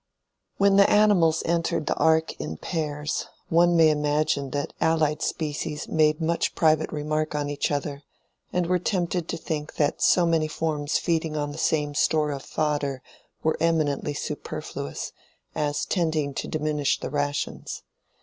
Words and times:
When 0.57 0.77
the 0.77 0.89
animals 0.89 1.43
entered 1.45 1.85
the 1.85 1.93
Ark 1.93 2.33
in 2.39 2.57
pairs, 2.57 3.27
one 3.49 3.75
may 3.77 3.91
imagine 3.91 4.49
that 4.49 4.73
allied 4.81 5.21
species 5.21 5.87
made 5.87 6.19
much 6.19 6.55
private 6.55 6.91
remark 6.91 7.35
on 7.35 7.51
each 7.51 7.69
other, 7.69 8.01
and 8.51 8.65
were 8.65 8.79
tempted 8.79 9.29
to 9.29 9.37
think 9.37 9.75
that 9.75 10.01
so 10.01 10.25
many 10.25 10.47
forms 10.47 10.97
feeding 10.97 11.37
on 11.37 11.51
the 11.51 11.59
same 11.59 11.93
store 11.93 12.31
of 12.31 12.41
fodder 12.41 13.03
were 13.43 13.57
eminently 13.59 14.15
superfluous, 14.15 15.11
as 15.53 15.85
tending 15.85 16.33
to 16.33 16.47
diminish 16.47 16.99
the 16.99 17.11
rations. 17.11 17.83